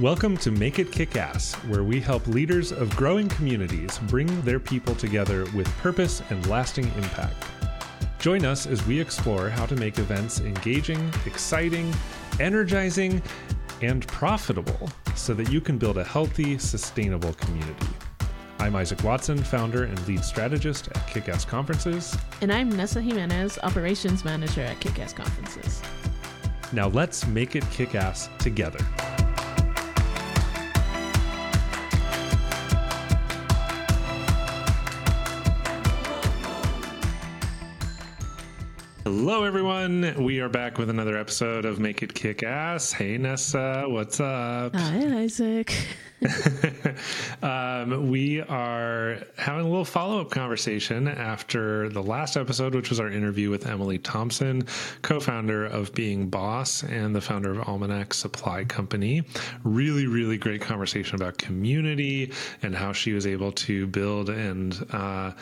[0.00, 4.60] Welcome to Make It Kick Ass, where we help leaders of growing communities bring their
[4.60, 7.34] people together with purpose and lasting impact.
[8.20, 11.92] Join us as we explore how to make events engaging, exciting,
[12.38, 13.20] energizing,
[13.82, 17.88] and profitable so that you can build a healthy, sustainable community.
[18.60, 22.16] I'm Isaac Watson, founder and lead strategist at Kickass Conferences.
[22.40, 25.82] And I'm Nessa Jimenez, operations manager at Kickass Conferences.
[26.72, 28.78] Now let's make it kick ass together.
[39.10, 40.22] Hello, everyone.
[40.22, 42.92] We are back with another episode of Make It Kick Ass.
[42.92, 44.76] Hey, Nessa, what's up?
[44.76, 45.74] Hi, Isaac.
[47.42, 53.00] um, we are having a little follow up conversation after the last episode, which was
[53.00, 54.66] our interview with Emily Thompson,
[55.00, 59.22] co founder of Being Boss and the founder of Almanac Supply Company.
[59.64, 65.32] Really, really great conversation about community and how she was able to build and uh,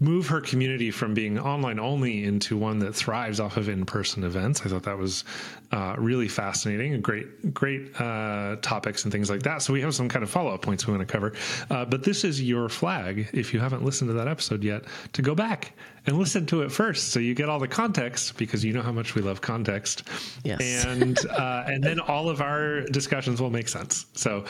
[0.00, 4.62] move her community from being online only into one that thrives off of in-person events.
[4.64, 5.24] I thought that was
[5.72, 9.62] uh, really fascinating, great, great uh, topics and things like that.
[9.62, 11.32] So we have some kind of follow-up points we want to cover.
[11.70, 15.22] Uh, but this is your flag, if you haven't listened to that episode yet, to
[15.22, 15.72] go back
[16.06, 18.92] and listen to it first, so you get all the context because you know how
[18.92, 20.04] much we love context.
[20.44, 24.06] Yes, and uh, and then all of our discussions will make sense.
[24.14, 24.44] So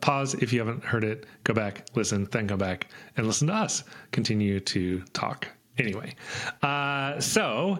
[0.00, 3.54] pause if you haven't heard it, go back, listen, then go back and listen to
[3.54, 3.82] us
[4.12, 5.48] continue to talk.
[5.78, 6.14] Anyway,
[6.62, 7.78] uh, so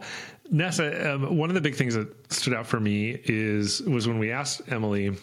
[0.50, 4.18] Nessa, um, one of the big things that stood out for me is was when
[4.18, 5.16] we asked Emily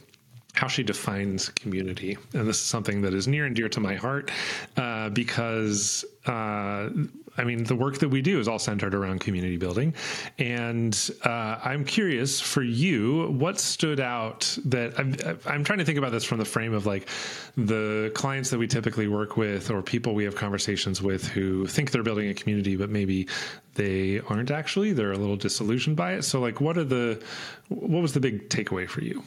[0.54, 3.96] how she defines community, and this is something that is near and dear to my
[3.96, 4.32] heart
[4.78, 6.90] uh, because uh,
[7.38, 9.94] I mean, the work that we do is all centered around community building.
[10.38, 15.98] And uh, I'm curious for you, what stood out that I'm, I'm, trying to think
[15.98, 17.08] about this from the frame of like
[17.56, 21.92] the clients that we typically work with or people we have conversations with who think
[21.92, 23.28] they're building a community, but maybe
[23.76, 24.94] they aren't actually.
[24.94, 26.24] They're a little disillusioned by it.
[26.24, 27.24] So, like, what are the,
[27.70, 29.24] what was the big takeaway for you?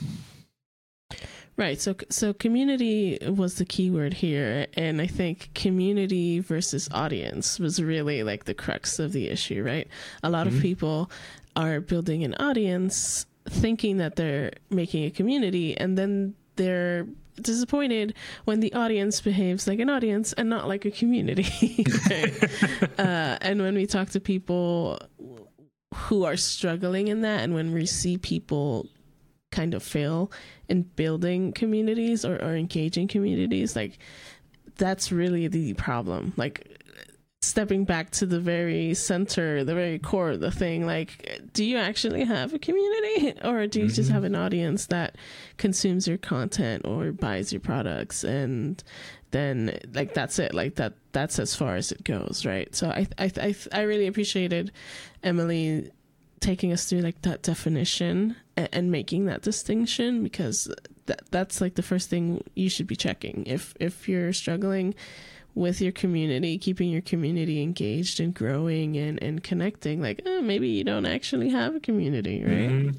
[1.57, 1.81] Right.
[1.81, 7.83] So so community was the key word here and I think community versus audience was
[7.83, 9.87] really like the crux of the issue, right?
[10.23, 10.57] A lot mm-hmm.
[10.57, 11.11] of people
[11.57, 17.07] are building an audience thinking that they're making a community and then they're
[17.41, 21.85] disappointed when the audience behaves like an audience and not like a community.
[22.99, 24.99] uh, and when we talk to people
[25.95, 28.87] who are struggling in that and when we see people
[29.51, 30.31] kind of fail
[30.69, 33.99] in building communities or, or engaging communities like
[34.81, 36.33] that's really the problem.
[36.37, 36.67] Like
[37.43, 41.79] stepping back to the very center the very core of the thing like do you
[41.79, 43.35] actually have a community?
[43.45, 43.95] Or do you mm-hmm.
[43.95, 45.17] just have an audience that
[45.57, 48.83] consumes your content or buys your products and
[49.31, 52.75] then like that's it like that that's as far as it goes right?
[52.75, 54.73] So i i i, I really appreciated
[55.23, 55.91] emily
[56.41, 60.73] taking us through like that definition and, and making that distinction because
[61.07, 64.95] that that's like the first thing you should be checking if if you're struggling
[65.55, 70.69] with your community, keeping your community engaged and growing and, and connecting, like eh, maybe
[70.69, 72.71] you don't actually have a community, right?
[72.71, 72.91] Mm-hmm.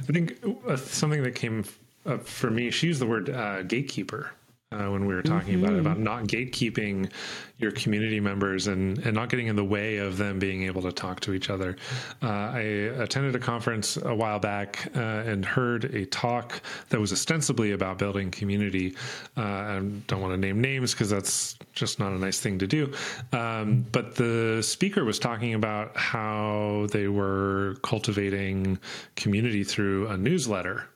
[0.00, 0.38] I think
[0.68, 1.64] uh, something that came
[2.04, 4.30] up for me, she used the word uh, gatekeeper
[4.74, 5.64] uh, when we were talking mm-hmm.
[5.64, 7.10] about it, about not gatekeeping
[7.58, 10.90] your community members and, and not getting in the way of them being able to
[10.90, 11.76] talk to each other.
[12.22, 17.12] Uh, I attended a conference a while back uh, and heard a talk that was
[17.12, 18.96] ostensibly about building community.
[19.36, 22.66] Uh, I don't want to name names because that's just not a nice thing to
[22.66, 22.92] do.
[23.32, 28.78] Um, but the speaker was talking about how they were cultivating
[29.14, 30.88] community through a newsletter.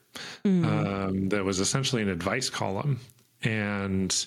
[0.44, 0.64] Mm.
[0.64, 2.98] Um, that was essentially an advice column
[3.42, 4.26] and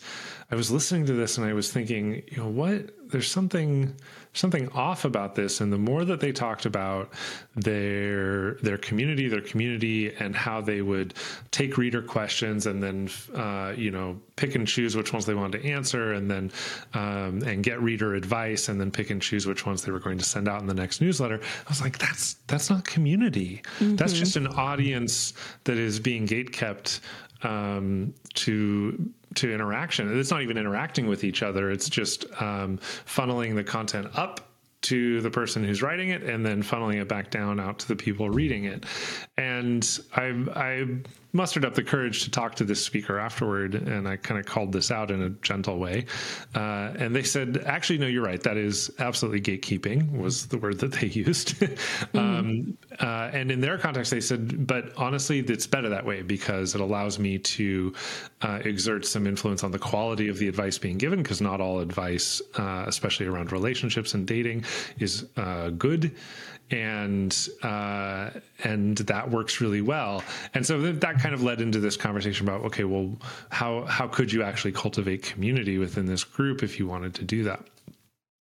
[0.52, 3.10] I was listening to this and I was thinking, you know, what?
[3.10, 3.96] There's something
[4.34, 5.60] something off about this.
[5.60, 7.12] And the more that they talked about
[7.56, 11.14] their their community, their community, and how they would
[11.52, 15.62] take reader questions and then uh, you know pick and choose which ones they wanted
[15.62, 16.52] to answer, and then
[16.94, 20.18] um, and get reader advice, and then pick and choose which ones they were going
[20.18, 21.40] to send out in the next newsletter.
[21.42, 23.62] I was like, that's that's not community.
[23.80, 23.96] Mm-hmm.
[23.96, 25.34] That's just an audience
[25.66, 27.02] that is being gate kept
[27.44, 30.20] um, to to interaction.
[30.20, 31.72] It's not even interacting with each other.
[31.72, 34.52] It's just um, funneling the content up
[34.82, 37.96] to the person who's writing it and then funneling it back down out to the
[37.96, 38.86] people reading it.
[39.38, 40.88] And I, I
[41.34, 44.72] mustered up the courage to talk to this speaker afterward, and I kind of called
[44.72, 46.06] this out in a gentle way.
[46.56, 48.42] Uh, and they said, "Actually, no, you're right.
[48.42, 51.60] That is absolutely gatekeeping." Was the word that they used.
[51.60, 52.18] mm-hmm.
[52.18, 56.76] um, uh, and in their context, they said, "But honestly, it's better that way because
[56.76, 57.94] it allows me to
[58.42, 61.22] uh, exert some influence on the quality of the advice being given.
[61.22, 64.66] Because not all advice, uh, especially around relationships and dating,
[65.00, 66.16] is uh, good."
[66.72, 68.30] and uh,
[68.64, 70.24] and that works really well.
[70.54, 73.16] And so that kind of led into this conversation about okay, well,
[73.50, 77.44] how how could you actually cultivate community within this group if you wanted to do
[77.44, 77.64] that?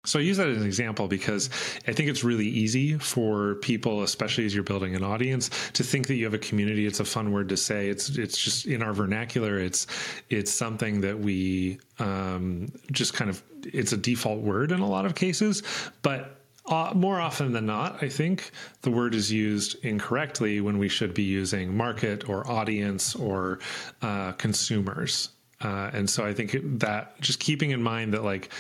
[0.07, 1.51] So I use that as an example because
[1.87, 6.07] I think it's really easy for people, especially as you're building an audience, to think
[6.07, 6.87] that you have a community.
[6.87, 7.91] It's a fun word to say.
[7.91, 9.59] It's it's just in our vernacular.
[9.59, 9.87] It's
[10.31, 15.05] it's something that we um, just kind of it's a default word in a lot
[15.05, 15.63] of cases,
[16.01, 16.40] but
[16.71, 18.53] uh, more often than not, I think
[18.83, 23.59] the word is used incorrectly when we should be using market or audience or
[24.03, 25.31] uh, consumers.
[25.61, 28.51] Uh, and so I think that just keeping in mind that like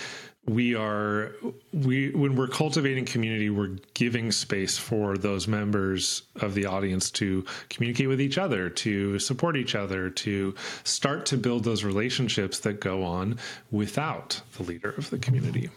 [0.47, 1.33] we are
[1.73, 7.45] we when we're cultivating community we're giving space for those members of the audience to
[7.69, 12.81] communicate with each other to support each other to start to build those relationships that
[12.81, 13.39] go on
[13.71, 15.69] without the leader of the community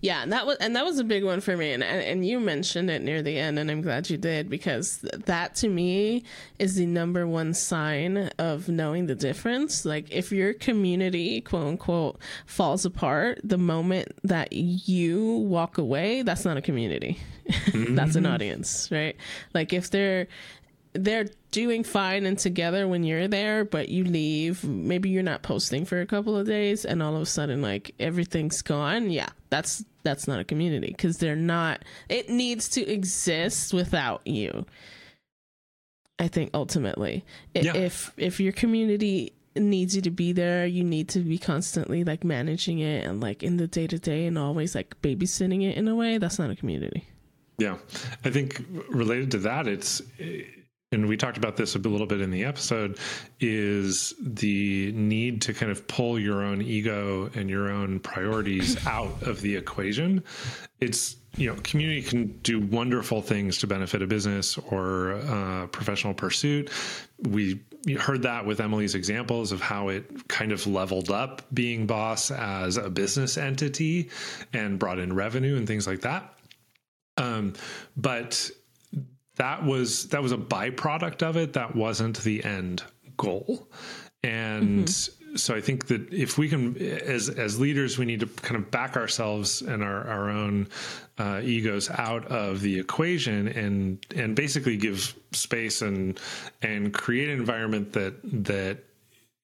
[0.00, 2.40] yeah, and that was and that was a big one for me, and and you
[2.40, 6.24] mentioned it near the end, and I'm glad you did because that to me
[6.58, 9.84] is the number one sign of knowing the difference.
[9.84, 16.44] Like if your community, quote unquote, falls apart the moment that you walk away, that's
[16.44, 17.94] not a community, mm-hmm.
[17.94, 18.34] that's an mm-hmm.
[18.34, 19.14] audience, right?
[19.54, 20.26] Like if they're
[20.94, 24.64] they're doing fine and together when you're there, but you leave.
[24.64, 27.94] Maybe you're not posting for a couple of days, and all of a sudden, like
[27.98, 29.10] everything's gone.
[29.10, 31.84] Yeah, that's that's not a community because they're not.
[32.08, 34.66] It needs to exist without you.
[36.18, 37.24] I think ultimately,
[37.54, 37.74] yeah.
[37.74, 42.24] if if your community needs you to be there, you need to be constantly like
[42.24, 45.88] managing it and like in the day to day and always like babysitting it in
[45.88, 46.18] a way.
[46.18, 47.08] That's not a community.
[47.58, 47.76] Yeah,
[48.24, 50.42] I think related to that, it's eh,
[50.92, 52.98] and we talked about this a little bit in the episode,
[53.40, 59.22] is the need to kind of pull your own ego and your own priorities out
[59.22, 60.22] of the equation.
[60.80, 66.12] It's you know, community can do wonderful things to benefit a business or a professional
[66.12, 66.70] pursuit.
[67.22, 67.62] We
[67.98, 72.76] heard that with Emily's examples of how it kind of leveled up being boss as
[72.76, 74.10] a business entity
[74.52, 76.34] and brought in revenue and things like that.
[77.16, 77.54] Um,
[77.96, 78.50] but
[79.36, 82.82] that was that was a byproduct of it that wasn't the end
[83.16, 83.68] goal
[84.22, 85.36] and mm-hmm.
[85.36, 88.70] so i think that if we can as as leaders we need to kind of
[88.70, 90.68] back ourselves and our our own
[91.18, 96.18] uh, egos out of the equation and and basically give space and
[96.62, 98.78] and create an environment that that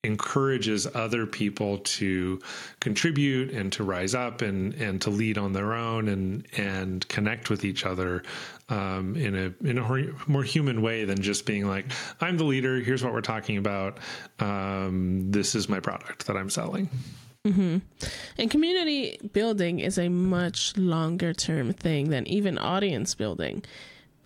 [0.05, 2.41] encourages other people to
[2.79, 7.51] contribute and to rise up and and to lead on their own and and connect
[7.51, 8.23] with each other
[8.69, 11.87] um, in a in a more human way than just being like
[12.21, 12.79] I'm the leader.
[12.79, 13.99] Here's what we're talking about.
[14.39, 16.89] Um, this is my product that I'm selling.
[17.45, 17.79] Mm-hmm.
[18.39, 23.65] And community building is a much longer term thing than even audience building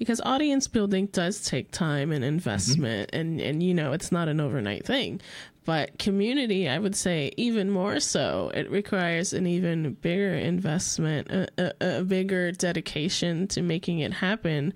[0.03, 3.21] because audience building does take time and investment mm-hmm.
[3.21, 5.21] and and you know it's not an overnight thing
[5.65, 8.51] but community, I would say even more so.
[8.53, 14.75] It requires an even bigger investment, a, a, a bigger dedication to making it happen.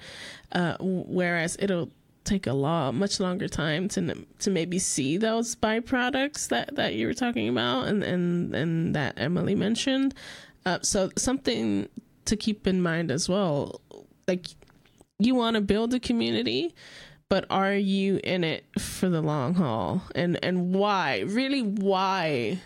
[0.52, 1.90] Uh, whereas it'll
[2.22, 7.06] take a lot much longer time to to maybe see those byproducts that that you
[7.06, 10.14] were talking about and and and that Emily mentioned.
[10.64, 11.88] Uh, so something
[12.26, 13.80] to keep in mind as well,
[14.28, 14.46] like
[15.18, 16.74] you want to build a community
[17.28, 20.02] but are you in it for the long haul?
[20.14, 22.60] And and why really why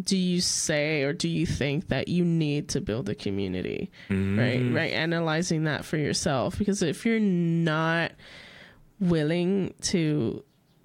[0.00, 3.90] do you say or do you think that you need to build a community?
[4.08, 4.38] Mm.
[4.38, 4.92] right right?
[4.92, 8.12] Analyzing that for yourself because if you're not
[9.00, 10.44] willing to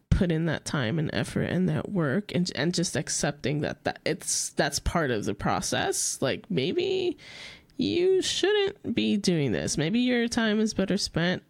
[0.10, 4.00] put in that time and effort and that work and and just accepting that that
[4.06, 7.18] it's that's part of the process like maybe
[7.82, 9.78] you shouldn't be doing this.
[9.78, 11.44] Maybe your time is better spent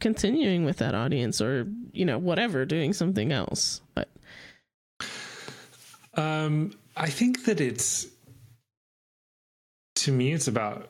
[0.00, 4.08] continuing with that audience or you know whatever doing something else but
[6.14, 8.06] um i think that it's
[9.94, 10.88] to me it's about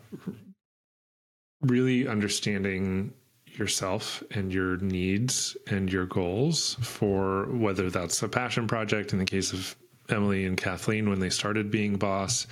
[1.62, 3.12] really understanding
[3.46, 9.24] yourself and your needs and your goals for whether that's a passion project in the
[9.24, 9.74] case of
[10.08, 12.46] Emily and Kathleen when they started being boss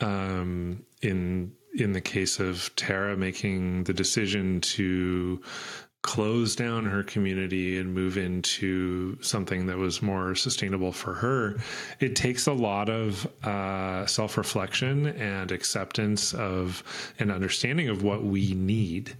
[0.00, 5.40] um, in in the case of Tara making the decision to
[6.02, 11.56] close down her community and move into something that was more sustainable for her,
[12.00, 16.82] it takes a lot of uh, self reflection and acceptance of
[17.18, 19.14] an understanding of what we need.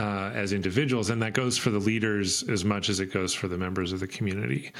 [0.00, 3.48] Uh, as individuals, and that goes for the leaders as much as it goes for
[3.48, 4.70] the members of the community.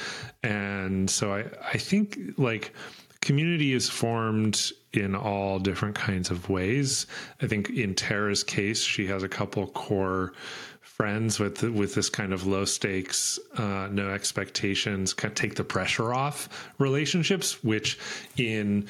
[0.43, 2.73] And so I, I think like
[3.19, 7.05] community is formed in all different kinds of ways.
[7.41, 10.33] I think in Tara's case, she has a couple core
[10.81, 15.63] friends with with this kind of low stakes, uh, no expectations, kind of take the
[15.63, 17.97] pressure off relationships, which
[18.37, 18.87] in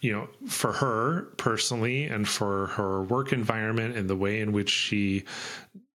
[0.00, 4.70] you know for her personally and for her work environment and the way in which
[4.70, 5.24] she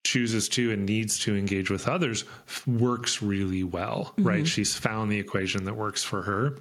[0.05, 2.25] chooses to and needs to engage with others
[2.67, 4.29] works really well mm-hmm.
[4.29, 6.57] right she's found the equation that works for her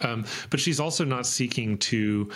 [0.00, 2.30] um, but she's also not seeking to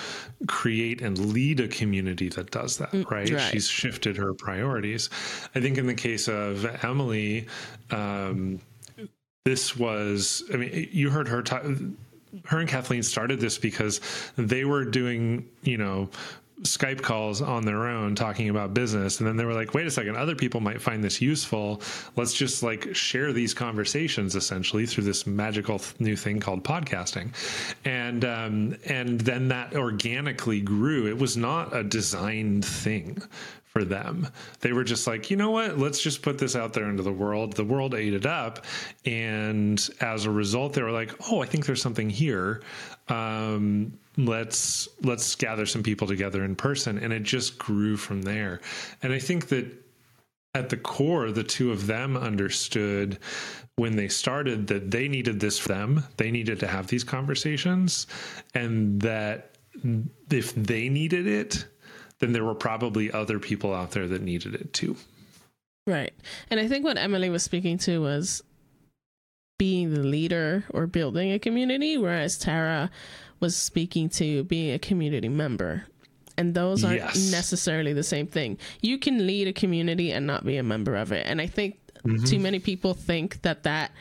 [0.46, 3.30] create and lead a community that does that, mm, right?
[3.30, 3.40] right.
[3.40, 5.10] She's shifted her priorities.
[5.54, 7.46] I think in the case of Emily,
[7.90, 8.60] um,
[9.44, 11.64] this was, I mean, you heard her talk
[12.46, 14.00] her and Kathleen started this because
[14.36, 16.08] they were doing, you know,
[16.62, 19.18] Skype calls on their own talking about business.
[19.18, 21.82] And then they were like, wait a second, other people might find this useful.
[22.16, 27.34] Let's just like share these conversations essentially through this magical new thing called podcasting.
[27.84, 31.08] And, um, and then that organically grew.
[31.08, 33.22] It was not a designed thing
[33.74, 34.28] for them.
[34.60, 35.78] They were just like, you know what?
[35.78, 37.54] Let's just put this out there into the world.
[37.54, 38.64] The world ate it up.
[39.04, 42.62] And as a result, they were like, oh, I think there's something here.
[43.08, 48.60] Um, let's let's gather some people together in person and it just grew from there
[49.02, 49.66] and i think that
[50.54, 53.18] at the core the two of them understood
[53.74, 58.06] when they started that they needed this for them they needed to have these conversations
[58.54, 59.56] and that
[60.30, 61.66] if they needed it
[62.20, 64.96] then there were probably other people out there that needed it too
[65.86, 66.14] right
[66.50, 68.42] and i think what emily was speaking to was
[69.58, 72.90] being the leader or building a community whereas tara
[73.44, 75.84] was speaking to being a community member.
[76.38, 77.30] And those aren't yes.
[77.30, 78.58] necessarily the same thing.
[78.80, 81.26] You can lead a community and not be a member of it.
[81.26, 82.24] And I think mm-hmm.
[82.24, 83.92] too many people think that that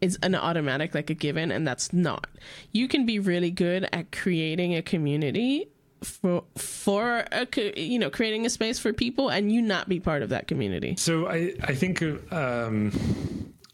[0.00, 2.26] is an automatic, like a given, and that's not.
[2.72, 5.68] You can be really good at creating a community
[6.02, 7.46] for for a
[7.80, 10.94] you know creating a space for people and you not be part of that community.
[10.96, 12.02] So i i think
[12.32, 12.90] um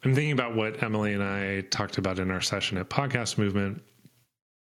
[0.04, 3.82] i'm thinking about what emily and i talked about in our session at podcast movement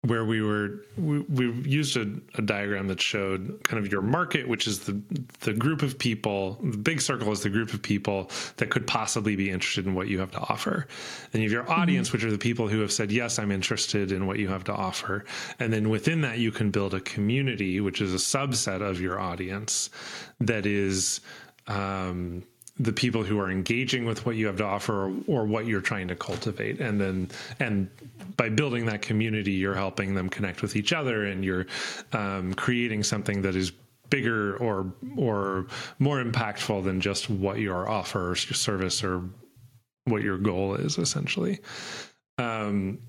[0.04, 4.48] where we were we, we used a, a, diagram that showed kind of your market
[4.48, 5.00] which is the
[5.42, 9.36] the group of people the big circle is the group of people that could possibly
[9.36, 10.88] be interested in what you have to offer
[11.34, 11.82] and you have your mm-hmm.
[11.82, 12.18] audience mm-hmm.
[12.18, 14.74] which are the people who have said yes i'm interested in what you have to
[14.74, 15.24] offer
[15.60, 19.20] and then within that you can build a community which is a subset of your
[19.20, 19.92] audience
[20.40, 21.22] that is
[21.68, 22.44] um,
[22.80, 25.82] the people who are engaging with what you have to offer or, or, what you're
[25.82, 26.80] trying to cultivate.
[26.80, 27.90] And then and
[28.38, 31.68] by building that community you're helping them connect with each other and you're
[32.14, 33.72] um, creating something that is
[34.10, 35.68] bigger or or
[36.00, 39.24] more impactful than just what your offer or service or
[40.06, 41.60] what your goal is essentially.
[42.38, 43.00] Um,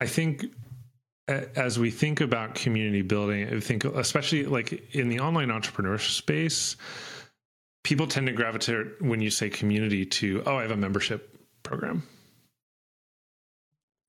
[0.00, 0.44] i think
[1.28, 6.76] as we think about community building i think especially like in the online entrepreneurship space
[7.86, 12.02] people tend to gravitate when you say community to, oh, I have a membership program.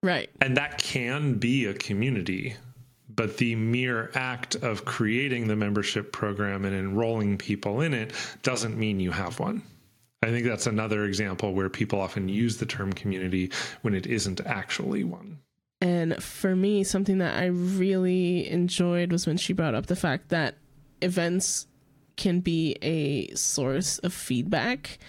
[0.01, 0.31] Right.
[0.41, 2.55] And that can be a community,
[3.07, 8.75] but the mere act of creating the membership program and enrolling people in it doesn't
[8.79, 9.61] mean you have one.
[10.23, 13.51] I think that's another example where people often use the term community
[13.83, 15.37] when it isn't actually one.
[15.81, 20.29] And for me, something that I really enjoyed was when she brought up the fact
[20.29, 20.55] that
[20.99, 21.67] events
[22.17, 24.99] can be a source of feedback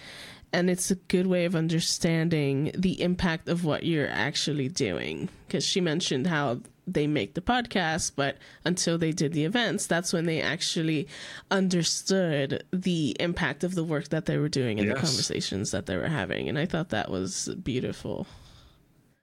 [0.51, 5.29] and it's a good way of understanding the impact of what you're actually doing.
[5.47, 6.61] Because she mentioned how
[6.93, 11.07] they make the podcast but until they did the events that's when they actually
[11.51, 14.95] understood the impact of the work that they were doing and yes.
[14.97, 18.25] the conversations that they were having and i thought that was beautiful.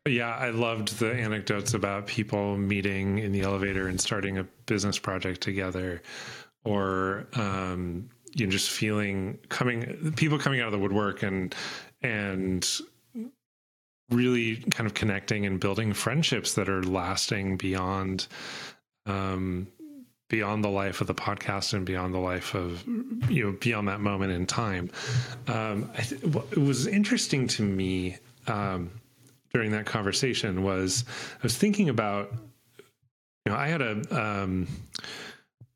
[0.09, 5.01] Yeah, I loved the anecdotes about people meeting in the elevator and starting a business
[5.01, 6.01] project together
[6.67, 11.55] or um, you know just feeling coming people coming out of the woodwork and
[12.03, 12.81] and
[14.11, 18.27] really kind of connecting and building friendships that are lasting beyond
[19.07, 19.67] um,
[20.29, 22.85] beyond the life of the podcast and beyond the life of
[23.29, 24.91] you know beyond that moment in time.
[25.47, 28.17] Um, th- what was interesting to me
[28.49, 28.91] um,
[29.53, 31.05] during that conversation was
[31.37, 32.31] i was thinking about
[33.47, 34.69] you know i had a um,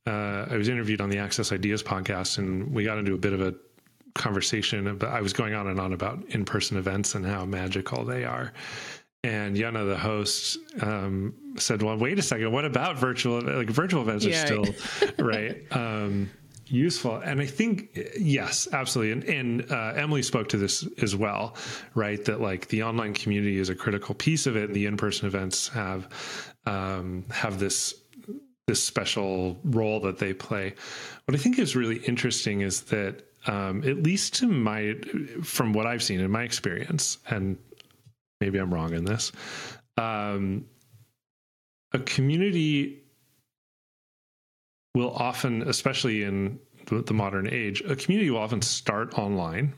[0.07, 3.33] uh, I was interviewed on the Access Ideas podcast, and we got into a bit
[3.33, 3.55] of a
[4.15, 5.13] conversation about.
[5.13, 8.53] I was going on and on about in-person events and how magical they are.
[9.23, 12.51] And Yana, the host, um, said, "Well, wait a second.
[12.53, 13.41] What about virtual?
[13.43, 14.43] Like virtual events yeah.
[14.43, 14.65] are still
[15.19, 16.31] right." Um,
[16.71, 21.57] useful and i think yes absolutely and, and uh, emily spoke to this as well
[21.95, 25.27] right that like the online community is a critical piece of it and the in-person
[25.27, 27.95] events have um, have this
[28.67, 30.75] this special role that they play.
[31.25, 34.95] What i think is really interesting is that um, at least to my
[35.43, 37.57] from what i've seen in my experience and
[38.41, 39.33] maybe i'm wrong in this
[39.97, 40.67] um,
[41.93, 43.03] a community
[44.95, 49.75] will often, especially in the modern age, a community will often start online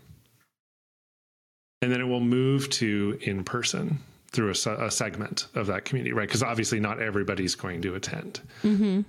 [1.82, 3.98] and then it will move to in person
[4.32, 6.28] through a, a segment of that community, right?
[6.28, 8.40] Because obviously not everybody's going to attend.
[8.62, 9.02] Mm-hmm.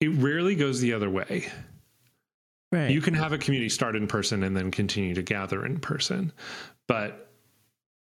[0.00, 1.50] It rarely goes the other way.
[2.72, 2.90] Right.
[2.90, 6.32] You can have a community start in person and then continue to gather in person.
[6.88, 7.30] But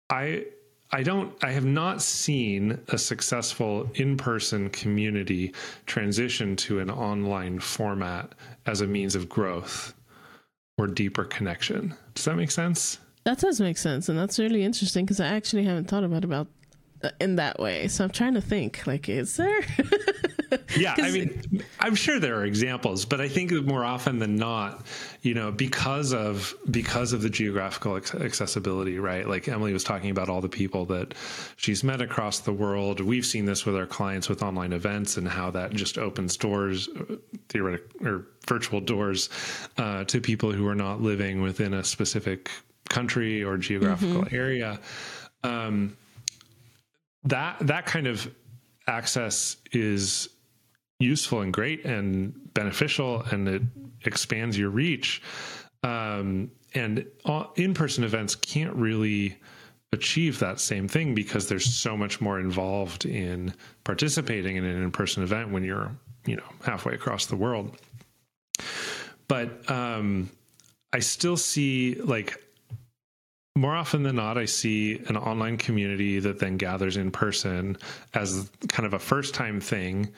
[0.10, 0.46] I
[0.92, 5.54] I don't I have not seen a successful in-person community
[5.88, 8.34] transition to an online format
[8.68, 9.96] as a means of growth
[10.78, 11.96] or deeper connection.
[12.14, 13.00] Does that make sense?
[13.24, 16.48] That does make sense and that's really interesting because I actually haven't thought about about
[17.20, 17.88] in that way.
[17.88, 19.62] So I'm trying to think like is there
[20.78, 24.86] yeah, I mean, I'm sure there are examples, but I think more often than not,
[25.22, 29.28] you know, because of because of the geographical accessibility, right?
[29.28, 31.14] Like Emily was talking about all the people that
[31.58, 33.00] she's met across the world.
[33.00, 36.90] We've seen this with our clients with online events and how that just opens doors,
[37.50, 39.30] theoretical or virtual doors,
[39.78, 42.50] uh, to people who are not living within a specific
[42.92, 44.36] country or geographical mm-hmm.
[44.36, 44.80] area.
[45.44, 45.98] Um,
[47.24, 48.30] that that kind of
[48.88, 50.30] access is
[51.00, 53.62] useful and great and beneficial and it
[54.06, 55.22] expands your reach
[55.84, 57.06] um, and
[57.56, 59.38] in-person events can't really
[59.94, 65.24] achieve that same thing because there's so much more involved in participating in an in-person
[65.24, 65.92] event when you're
[66.26, 67.78] you know halfway across the world
[69.28, 70.30] but um,
[70.94, 72.38] i still see like
[73.56, 77.78] more often than not, I see an online community that then gathers in person
[78.14, 80.14] as kind of a first time thing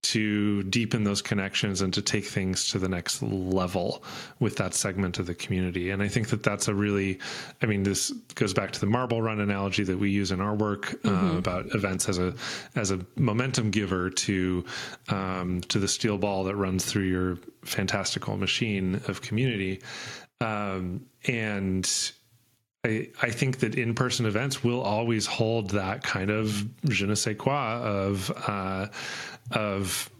[0.00, 4.04] to deepen those connections and to take things to the next level
[4.38, 5.90] with that segment of the community.
[5.90, 7.18] And I think that that's a really,
[7.62, 10.54] I mean, this goes back to the marble run analogy that we use in our
[10.54, 11.36] work uh, mm-hmm.
[11.36, 12.32] about events as a
[12.76, 14.64] as a momentum giver to
[15.08, 19.82] um, to the steel ball that runs through your fantastical machine of community.
[20.40, 22.12] Um, and
[22.84, 27.14] I, I think that in person events will always hold that kind of je ne
[27.14, 28.86] sais quoi of uh,
[29.50, 30.10] of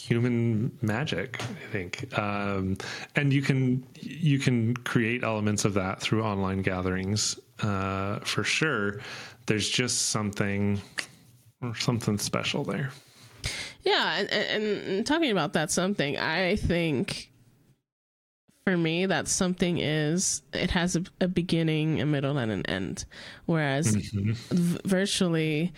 [0.00, 2.18] human magic i think.
[2.18, 2.78] Um,
[3.16, 9.00] and you can you can create elements of that through online gatherings uh, for sure.
[9.46, 10.80] There's just something
[11.76, 12.90] something special there.
[13.82, 17.29] Yeah and, and talking about that something i think
[18.70, 23.04] for me that something is it has a, a beginning a middle and an end.
[23.46, 24.32] Whereas mm-hmm.
[24.32, 25.72] v- virtually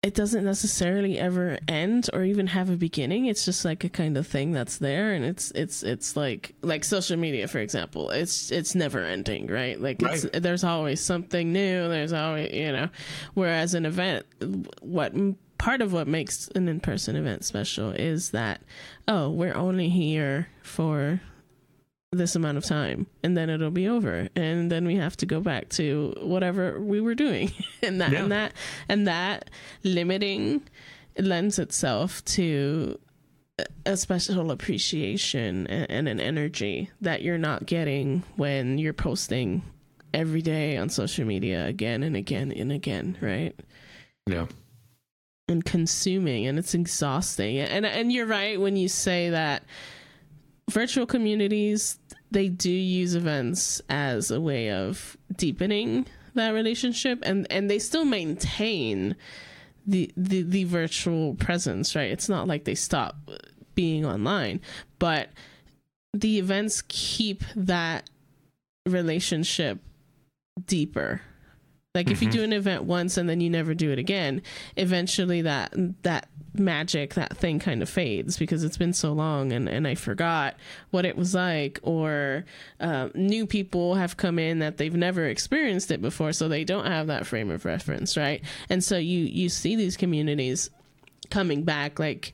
[0.00, 3.26] it doesn't necessarily ever end or even have a beginning.
[3.26, 6.84] It's just like a kind of thing that's there and it's it's it's like like
[6.84, 8.10] social media for example.
[8.10, 9.80] It's it's never ending right?
[9.80, 10.24] Like right.
[10.24, 11.88] it's there's always something new.
[11.88, 12.88] There's always you know
[13.34, 14.24] whereas an event
[14.82, 15.14] what
[15.58, 18.62] part of what makes an in-person event special is that
[19.08, 21.20] oh we're only here for
[22.10, 25.40] this amount of time and then it'll be over and then we have to go
[25.40, 27.52] back to whatever we were doing.
[27.82, 28.22] And that yeah.
[28.22, 28.52] and that
[28.88, 29.50] and that
[29.84, 30.62] limiting
[31.18, 32.98] lends itself to
[33.86, 39.62] a special appreciation and an energy that you're not getting when you're posting
[40.14, 43.54] every day on social media again and again and again right?
[44.26, 44.46] Yeah
[45.48, 47.58] and consuming and it's exhausting.
[47.58, 49.62] And and you're right when you say that
[50.70, 51.98] virtual communities
[52.30, 58.04] they do use events as a way of deepening that relationship and and they still
[58.04, 59.16] maintain
[59.86, 62.10] the the, the virtual presence right?
[62.10, 63.16] It's not like they stop
[63.74, 64.60] being online
[64.98, 65.30] but
[66.12, 68.10] the events keep that
[68.86, 69.78] relationship
[70.66, 71.20] deeper
[71.98, 72.12] like mm-hmm.
[72.12, 72.38] if you mm-hmm.
[72.38, 74.40] do an event once and then you never do it again,
[74.76, 79.68] eventually that that magic, that thing kind of fades because it's been so long and,
[79.68, 80.54] and I forgot
[80.90, 82.44] what it was like or
[82.78, 86.86] uh, new people have come in that they've never experienced it before so they don't
[86.86, 88.42] have that frame of reference, right?
[88.70, 90.70] And so you you see these communities
[91.30, 92.32] coming back like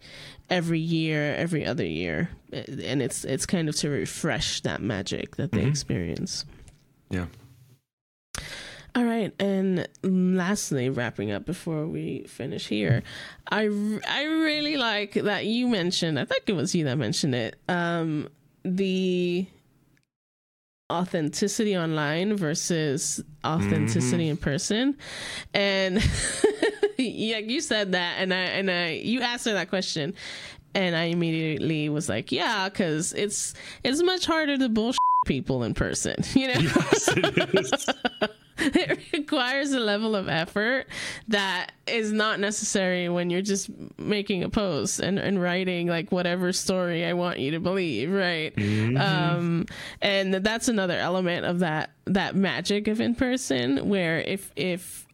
[0.50, 5.52] every year, every other year, and it's it's kind of to refresh that magic that
[5.52, 5.68] they mm-hmm.
[5.68, 6.44] experience.
[7.08, 7.26] Yeah.
[8.96, 13.02] All right, and lastly, wrapping up before we finish here,
[13.50, 16.18] I I really like that you mentioned.
[16.18, 17.56] I think it was you that mentioned it.
[17.68, 18.28] Um,
[18.62, 19.46] the
[20.92, 24.30] authenticity online versus authenticity mm-hmm.
[24.30, 24.96] in person,
[25.52, 25.96] and
[26.96, 30.14] yeah, you said that, and I and I you asked her that question,
[30.74, 35.74] and I immediately was like, yeah, because it's it's much harder to bullshit people in
[35.74, 36.60] person, you know.
[36.60, 37.86] Yes, it is.
[38.58, 40.86] it requires a level of effort
[41.28, 46.52] that is not necessary when you're just making a post and, and writing like whatever
[46.52, 48.54] story I want you to believe, right?
[48.54, 48.96] Mm-hmm.
[48.96, 49.66] Um,
[50.00, 55.06] and that's another element of that that magic of in person, where if if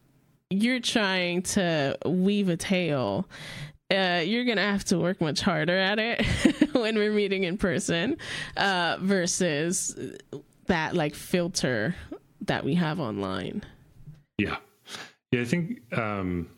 [0.49, 3.27] you're trying to weave a tale
[3.91, 6.25] uh, you're gonna have to work much harder at it
[6.73, 8.17] when we're meeting in person
[8.57, 9.95] uh, versus
[10.67, 11.95] that like filter
[12.41, 13.63] that we have online.
[14.37, 14.57] Yeah,
[15.31, 15.41] yeah.
[15.41, 16.49] I think um,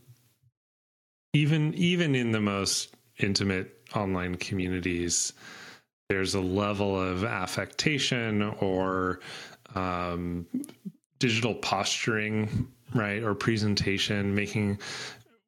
[1.33, 5.33] even even in the most intimate online communities,
[6.09, 9.19] there's a level of affectation or
[9.75, 10.45] um,
[11.19, 14.79] digital posturing, right, or presentation, making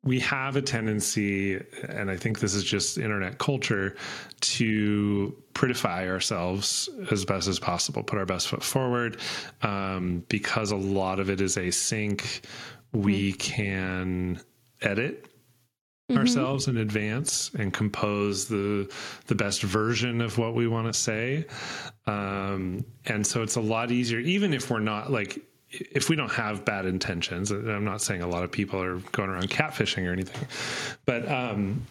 [0.05, 3.95] we have a tendency, and I think this is just internet culture,
[4.41, 9.19] to prettify ourselves as best as possible, put our best foot forward.
[9.63, 12.45] Um, because a lot of it is async,
[12.93, 13.37] we mm-hmm.
[13.39, 14.41] can
[14.81, 15.27] edit
[16.07, 16.19] Mm-hmm.
[16.19, 18.93] ourselves in advance and compose the
[19.25, 21.47] the best version of what we want to say
[22.05, 25.43] um, and so it's a lot easier even if we're not like
[25.91, 29.29] if we don't have bad intentions, I'm not saying a lot of people are going
[29.29, 30.47] around catfishing or anything,
[31.05, 31.85] but um,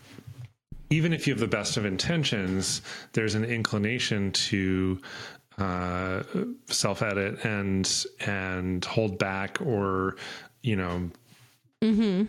[0.90, 5.00] even if you have the best of intentions, there's an inclination to
[5.58, 6.22] uh,
[6.66, 10.16] self edit and and hold back or
[10.62, 11.10] you know.
[11.82, 12.24] Mm-hmm.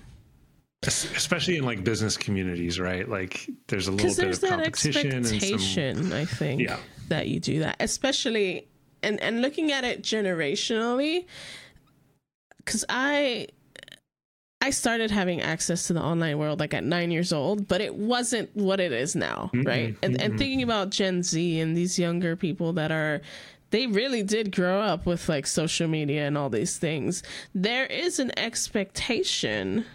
[0.83, 3.09] Especially in like business communities, right?
[3.09, 6.77] Like there's a little bit of competition expectation, and some, I think, yeah.
[7.07, 7.77] that you do that.
[7.79, 8.67] Especially
[9.05, 11.25] and and looking at it generationally
[12.57, 13.47] because i
[14.61, 17.95] i started having access to the online world like at nine years old but it
[17.95, 19.67] wasn't what it is now mm-hmm.
[19.67, 19.95] right?
[20.03, 23.21] And, and thinking about gen z and these younger people that are
[23.71, 27.23] they really did grow up with like social media and all these things.
[27.53, 29.85] There is an expectation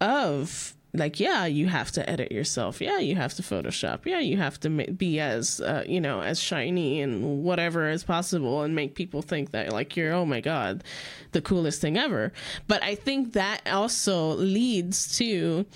[0.00, 2.80] of like yeah you have to edit yourself.
[2.80, 4.06] Yeah you have to photoshop.
[4.06, 8.62] Yeah you have to be as uh, you know as shiny and whatever as possible
[8.62, 10.84] and make people think that like you're oh my god
[11.32, 12.32] the coolest thing ever.
[12.68, 15.66] But i think that also leads to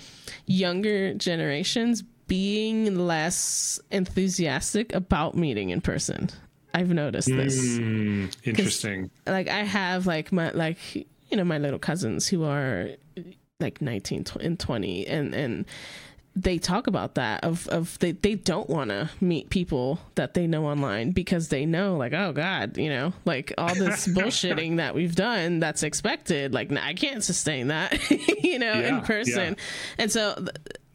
[0.45, 6.29] younger generations being less enthusiastic about meeting in person.
[6.73, 7.59] I've noticed this.
[7.59, 9.09] Mm, interesting.
[9.25, 12.89] Like i have like my like you know my little cousins who are
[13.59, 15.65] like 19 and 20 and and
[16.35, 20.47] they talk about that of of they, they don't want to meet people that they
[20.47, 24.95] know online because they know like oh god you know like all this bullshitting that
[24.95, 28.09] we've done that's expected like I can't sustain that
[28.43, 30.03] you know yeah, in person yeah.
[30.03, 30.35] and so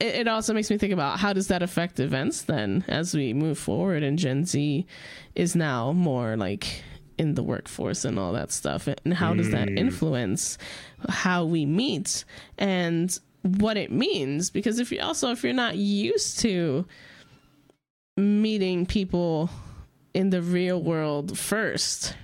[0.01, 3.35] it, it also makes me think about how does that affect events then as we
[3.35, 4.87] move forward and Gen Z
[5.35, 6.83] is now more like
[7.19, 9.79] in the workforce and all that stuff and how does that mm.
[9.79, 10.59] influence
[11.09, 12.25] how we meet
[12.59, 16.87] and what it means because if you also if you're not used to
[18.17, 19.51] meeting people
[20.15, 22.17] in the real world first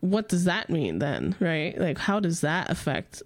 [0.00, 3.22] what does that mean then right like how does that affect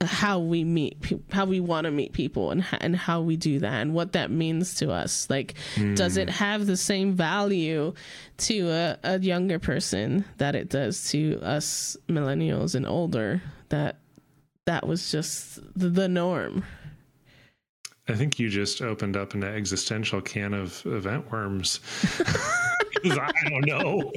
[0.00, 0.96] how we meet
[1.30, 4.30] how we want to meet people and and how we do that and what that
[4.30, 5.94] means to us like mm.
[5.94, 7.92] does it have the same value
[8.38, 13.98] to a, a younger person that it does to us millennials and older that
[14.64, 16.64] that was just the, the norm
[18.08, 21.80] I think you just opened up an existential can of event worms.
[23.10, 24.12] I don't know.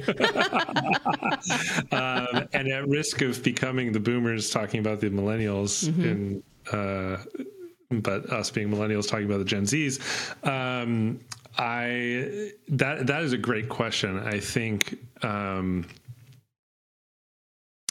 [1.92, 6.38] um, and at risk of becoming the boomers talking about the millennials mm-hmm.
[6.72, 7.16] uh,
[7.90, 9.98] but us being millennials talking about the Gen Zs,
[10.46, 11.18] um,
[11.56, 14.18] I that that is a great question.
[14.18, 14.98] I think.
[15.24, 15.86] Um,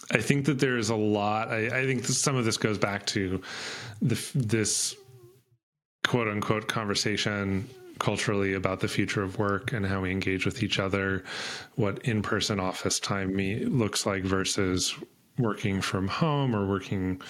[0.09, 1.49] I think that there is a lot.
[1.49, 3.41] I, I think some of this goes back to
[4.01, 4.95] the, this
[6.05, 10.79] quote unquote conversation culturally about the future of work and how we engage with each
[10.79, 11.23] other,
[11.75, 14.95] what in person office time me looks like versus
[15.37, 17.21] working from home or working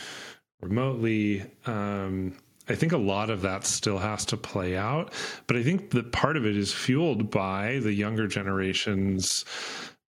[0.62, 1.46] remotely.
[1.66, 2.38] Um,
[2.70, 5.14] I think a lot of that still has to play out,
[5.48, 9.46] but I think that part of it is fueled by the younger generation's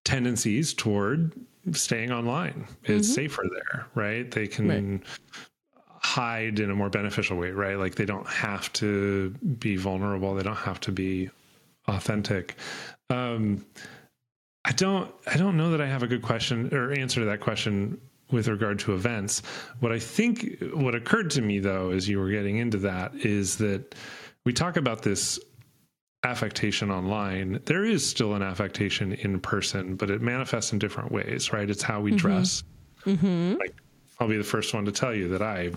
[0.03, 1.33] tendencies toward
[1.71, 2.67] staying online.
[2.83, 3.15] It's mm-hmm.
[3.15, 4.29] safer there, right?
[4.29, 5.01] They can right.
[6.09, 7.77] Hide in a more beneficial way, right?
[7.77, 11.29] Like they don't have to be vulnerable, they don't have to be
[11.87, 12.55] authentic.
[13.11, 13.63] Um,
[14.65, 17.41] I don't I don't know that I have a good question or answer to that
[17.41, 19.43] question with regard to events.
[19.81, 23.57] What I think, what occurred to me though, as you were getting into that, is
[23.57, 23.93] that
[24.45, 25.39] we talk about this
[26.23, 27.59] affectation online.
[27.65, 31.69] There is still an affectation in person, but it manifests in different ways, right?
[31.69, 32.17] It's how we mm-hmm.
[32.17, 32.63] dress.
[33.05, 33.59] Mm-hmm.
[33.59, 33.75] Like,
[34.19, 35.71] I'll be the first one to tell you that I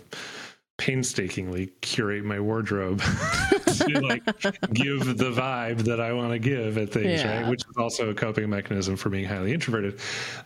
[0.79, 3.01] painstakingly curate my wardrobe
[3.67, 4.25] to like
[4.73, 7.43] give the vibe that I want to give at things, yeah.
[7.43, 7.49] right?
[7.49, 10.01] Which is also a coping mechanism for being highly introverted.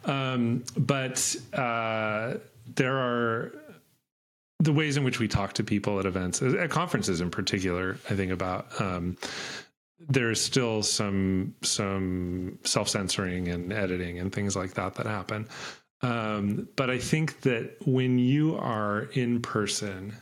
[0.05, 2.35] Um, but uh,
[2.75, 3.53] there are
[4.59, 7.99] the ways in which we talk to people at events, at conferences in particular.
[8.11, 8.81] I think about.
[8.81, 9.17] Um,
[10.09, 15.49] there's still some some self censoring and editing and things like that that happen.
[16.03, 20.15] Um, but I think that when you are in person,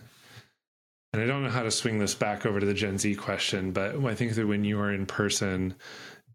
[1.12, 3.72] and I don't know how to swing this back over to the Gen Z question,
[3.72, 5.74] but I think that when you are in person,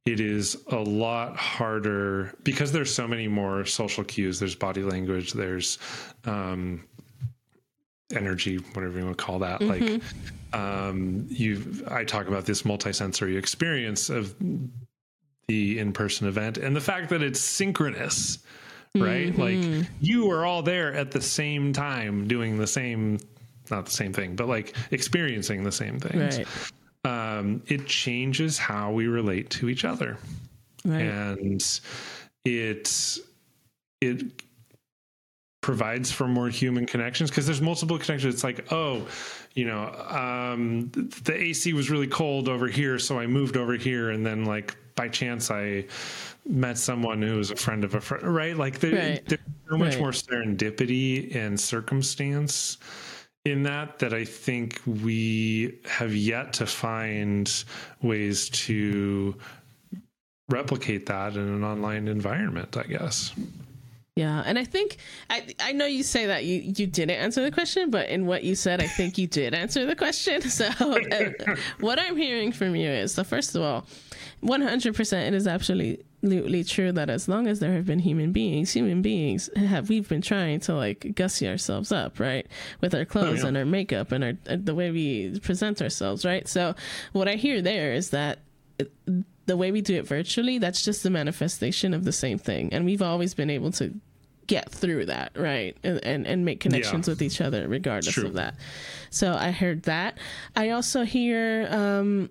[0.05, 4.39] it is a lot harder because there's so many more social cues.
[4.39, 5.33] There's body language.
[5.33, 5.77] There's
[6.25, 6.85] um,
[8.13, 9.59] energy, whatever you want to call that.
[9.59, 9.91] Mm-hmm.
[9.93, 10.01] Like
[10.53, 14.35] um, you, I talk about this multisensory experience of
[15.47, 18.39] the in-person event and the fact that it's synchronous
[18.95, 19.33] right?
[19.33, 19.79] Mm-hmm.
[19.79, 23.19] Like you are all there at the same time doing the same,
[23.69, 26.37] not the same thing, but like experiencing the same things.
[26.37, 26.47] Right.
[27.05, 30.17] Um, it changes how we relate to each other.
[30.83, 31.01] Right.
[31.01, 31.79] And
[32.45, 33.17] it,
[34.01, 34.43] it
[35.61, 38.33] provides for more human connections because there's multiple connections.
[38.33, 39.07] It's like, oh,
[39.53, 44.09] you know, um, the AC was really cold over here, so I moved over here,
[44.09, 45.85] and then like by chance I
[46.45, 48.55] met someone who was a friend of a friend, right?
[48.57, 49.25] Like there, right.
[49.27, 49.99] there's so much right.
[49.99, 52.77] more serendipity and circumstance
[53.45, 57.51] in that that I think we have yet to find
[58.01, 59.35] ways to
[60.49, 63.33] replicate that in an online environment, I guess.
[64.15, 64.97] Yeah, and I think
[65.29, 68.43] I I know you say that you you didn't answer the question, but in what
[68.43, 70.41] you said, I think you did answer the question.
[70.49, 73.85] So uh, what I'm hearing from you is so first of all,
[74.43, 79.01] 100% it is absolutely true that as long as there have been human beings, human
[79.01, 82.47] beings have we've been trying to like gussy ourselves up, right,
[82.81, 83.47] with our clothes oh, yeah.
[83.47, 86.47] and our makeup and our uh, the way we present ourselves, right.
[86.47, 86.75] So
[87.13, 88.39] what I hear there is that
[89.45, 92.71] the way we do it virtually, that's just the manifestation of the same thing.
[92.71, 93.93] And we've always been able to
[94.47, 95.77] get through that, right?
[95.83, 97.11] And and, and make connections yeah.
[97.11, 98.55] with each other regardless of that.
[99.09, 100.17] So I heard that.
[100.55, 102.29] I also hear um,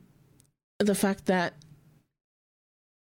[0.78, 1.54] the fact that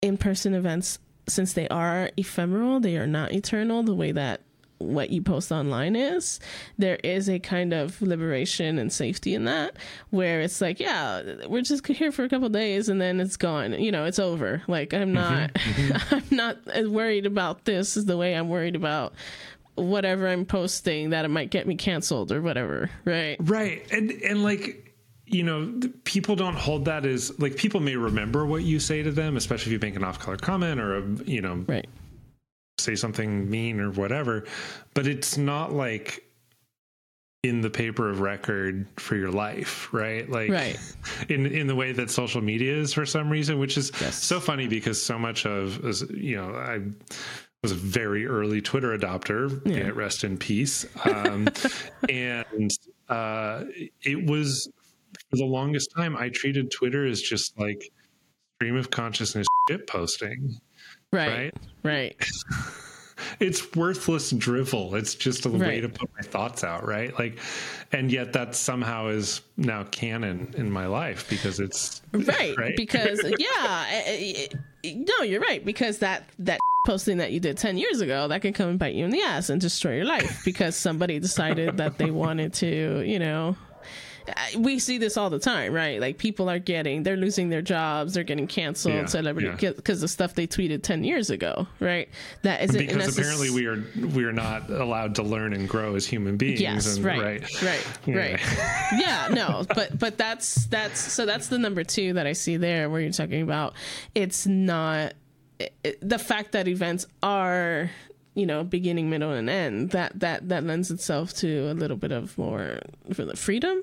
[0.05, 4.43] in person events, since they are ephemeral, they are not eternal the way that
[4.79, 6.41] what you post online is,
[6.77, 9.77] there is a kind of liberation and safety in that
[10.11, 13.73] where it's like, yeah, we're just here for a couple days and then it's gone.
[13.81, 14.63] You know, it's over.
[14.69, 16.15] Like I'm mm-hmm, not mm-hmm.
[16.15, 19.15] I'm not as worried about this as the way I'm worried about
[19.77, 23.37] whatever I'm posting that it might get me canceled or whatever, right?
[23.41, 23.91] Right.
[23.91, 24.84] And and like
[25.27, 29.11] you know, people don't hold that as like people may remember what you say to
[29.11, 31.87] them, especially if you make an off-color comment or a you know, right
[32.79, 34.45] say something mean or whatever,
[34.95, 36.23] but it's not like
[37.43, 40.29] in the paper of record for your life, right?
[40.29, 40.79] Like right.
[41.29, 44.23] in in the way that social media is for some reason, which is yes.
[44.23, 46.81] so funny because so much of you know, I
[47.63, 49.91] was a very early Twitter adopter, yeah.
[49.95, 50.87] rest in peace.
[51.05, 51.49] Um,
[52.09, 52.71] and
[53.09, 53.65] uh,
[54.03, 54.71] it was
[55.35, 57.91] for the longest time I treated Twitter as just like
[58.57, 60.57] stream of consciousness shit posting.
[61.13, 61.53] Right.
[61.83, 62.17] Right.
[62.17, 62.31] right.
[63.41, 64.95] it's worthless drivel.
[64.95, 65.61] It's just a right.
[65.61, 67.17] way to put my thoughts out, right?
[67.19, 67.39] Like,
[67.93, 72.55] and yet that somehow is now canon in my life because it's right.
[72.59, 72.75] right?
[72.85, 77.33] Because yeah, eh, eh, it, it, eh, no, you're right because that that posting that
[77.33, 79.59] you did 10 years ago that can come and bite you in the ass and
[79.59, 83.57] destroy your life because somebody decided that they wanted to you know
[84.57, 86.01] we see this all the time, right?
[86.01, 90.03] Like people are getting, they're losing their jobs, they're getting canceled, yeah, celebrity because yeah.
[90.03, 92.09] the stuff they tweeted ten years ago, right?
[92.43, 93.83] That is because apparently we are
[94.15, 96.61] we are not allowed to learn and grow as human beings.
[96.61, 98.17] Yes, and, right, right, right, yeah.
[98.17, 98.41] right.
[98.99, 102.89] yeah, no, but but that's that's so that's the number two that I see there,
[102.89, 103.75] where you're talking about.
[104.15, 105.15] It's not
[105.59, 107.91] it, the fact that events are
[108.35, 112.13] you know beginning middle and end that that that lends itself to a little bit
[112.13, 112.81] of more
[113.13, 113.83] for the freedom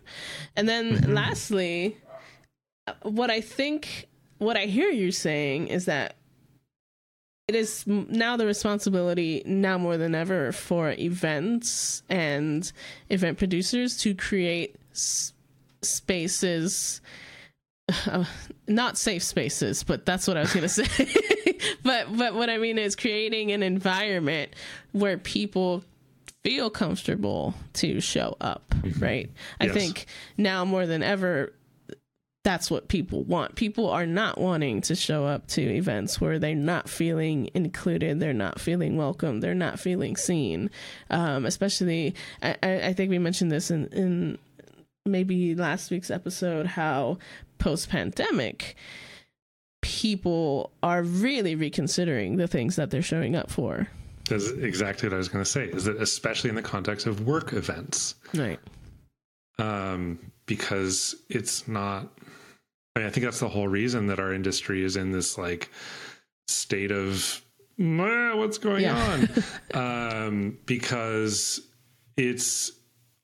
[0.55, 1.13] and then mm-hmm.
[1.13, 1.97] lastly
[3.03, 6.15] what i think what i hear you saying is that
[7.47, 12.71] it is now the responsibility now more than ever for events and
[13.09, 15.33] event producers to create s-
[15.81, 17.01] spaces
[18.07, 18.23] uh,
[18.67, 21.30] not safe spaces but that's what i was going to say
[21.83, 24.51] but but what i mean is creating an environment
[24.91, 25.83] where people
[26.43, 29.03] feel comfortable to show up mm-hmm.
[29.03, 29.69] right yes.
[29.69, 30.05] i think
[30.37, 31.53] now more than ever
[32.43, 33.55] that's what people want.
[33.55, 38.33] People are not wanting to show up to events where they're not feeling included, they're
[38.33, 40.69] not feeling welcome, they're not feeling seen.
[41.09, 44.37] Um, especially, I, I, think we mentioned this in, in
[45.05, 47.19] maybe last week's episode how
[47.59, 48.75] post pandemic,
[50.01, 53.87] people are really reconsidering the things that they're showing up for.
[54.27, 55.65] That's exactly what I was going to say.
[55.65, 58.59] Is that especially in the context of work events, right?
[59.59, 62.07] Um, because it's not
[62.95, 65.69] I, mean, I think that's the whole reason that our industry is in this like
[66.47, 67.39] state of
[67.77, 69.27] what's going yeah.
[69.73, 71.61] on um, because
[72.17, 72.71] it's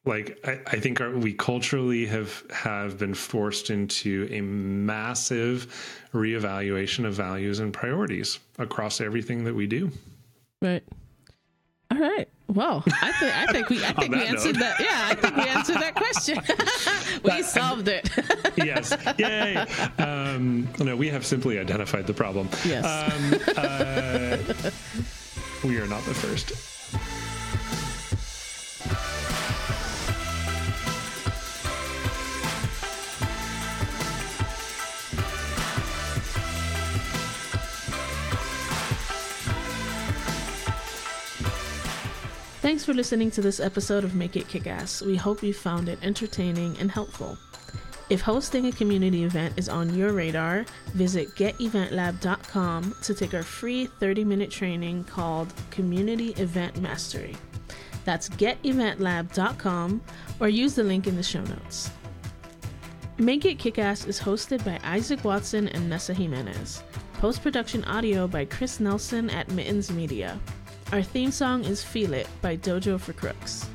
[0.07, 5.67] like I, I think our, we culturally have have been forced into a massive
[6.13, 9.91] reevaluation of values and priorities across everything that we do.
[10.61, 10.83] Right.
[11.91, 12.27] All right.
[12.47, 14.61] Well, I think I think we I think we answered note.
[14.61, 14.79] that.
[14.79, 16.37] Yeah, I think we answered that question.
[17.23, 18.09] we that, solved it.
[18.57, 18.95] yes.
[19.17, 19.57] Yay.
[19.97, 22.49] Um, no, we have simply identified the problem.
[22.65, 22.85] Yes.
[22.85, 24.37] Um, uh,
[25.67, 26.76] we are not the first.
[42.67, 45.01] Thanks for listening to this episode of Make It Kick Ass.
[45.01, 47.37] We hope you found it entertaining and helpful.
[48.09, 53.85] If hosting a community event is on your radar, visit geteventlab.com to take our free
[53.85, 57.37] 30 minute training called Community Event Mastery.
[58.03, 60.01] That's geteventlab.com
[60.41, 61.89] or use the link in the show notes.
[63.17, 66.83] Make It Kick Ass is hosted by Isaac Watson and Nessa Jimenez.
[67.13, 70.37] Post production audio by Chris Nelson at Mittens Media.
[70.93, 73.67] Our theme song is Feel It by Dojo for Crooks.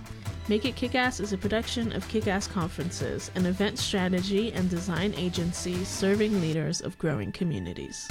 [0.48, 5.85] Make It Kickass is a production of Kickass Conferences, an event strategy and design agency
[5.85, 8.09] serving leaders of growing communities.